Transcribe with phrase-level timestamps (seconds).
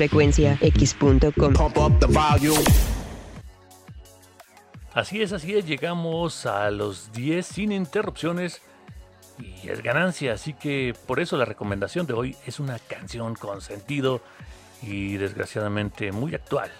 [0.00, 1.52] frecuenciax.com.
[4.94, 8.62] Así es, así es, llegamos a los 10 sin interrupciones
[9.38, 13.60] y es ganancia, así que por eso la recomendación de hoy es una canción con
[13.60, 14.22] sentido
[14.82, 16.70] y desgraciadamente muy actual.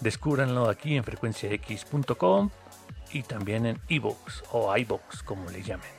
[0.00, 2.50] Descúbranlo aquí en frecuenciax.com
[3.12, 5.90] y también en ebooks o iBooks como le llamen.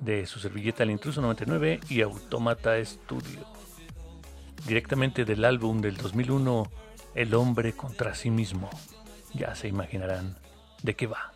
[0.00, 3.60] De su servilleta El Intruso 99 y Automata Studio.
[4.66, 6.70] Directamente del álbum del 2001
[7.14, 8.70] El hombre contra sí mismo.
[9.34, 10.36] Ya se imaginarán
[10.82, 11.32] de qué va.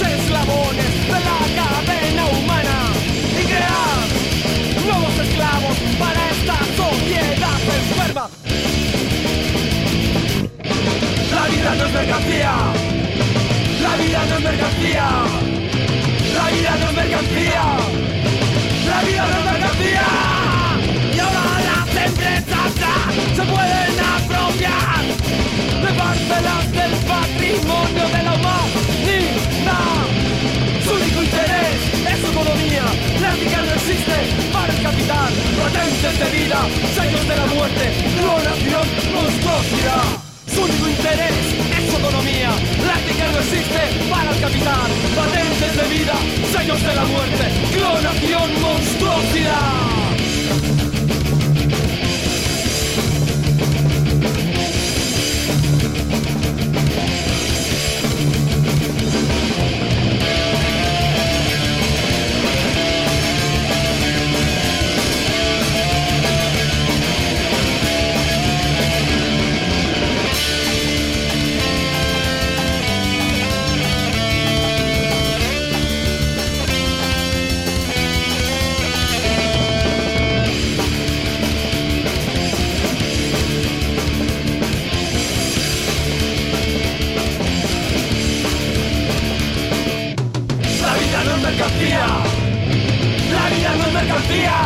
[0.00, 2.76] Eslabones de la cadena humana
[3.40, 3.98] y crear
[4.86, 8.28] nuevos esclavos para esta sociedad enferma.
[11.34, 12.52] La vida no es mercancía.
[13.82, 15.08] La vida no es mercancía.
[16.34, 17.77] La vida no es mercancía.
[48.98, 49.77] atrocidad.
[91.78, 94.56] La vida no es mercancía.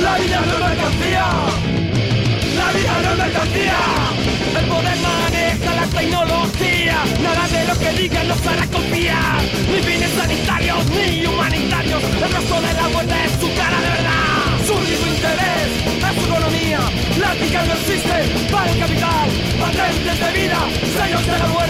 [0.00, 1.26] La vida no es mercancía.
[2.56, 3.78] La vida no es mercancía.
[4.60, 6.96] El poder maneja la tecnología.
[7.22, 9.42] Nada de lo que digan nos hará confiar.
[9.72, 12.02] Ni fines sanitarios ni humanitarios.
[12.04, 14.30] El rostro de la muerte es su cara de verdad.
[14.66, 14.74] Su
[15.10, 15.70] interés
[16.06, 16.80] es su economía.
[17.18, 18.16] La ética no existe
[18.52, 19.28] para el capital.
[19.58, 20.60] Patentes de vida,
[20.94, 21.69] sellos de la muerte,